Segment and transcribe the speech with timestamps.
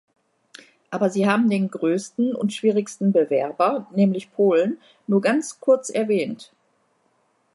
[0.89, 6.51] Aber Sie haben den größten und schwierigsten Bewerber, nämlich Polen, nur ganz kurz erwähnt.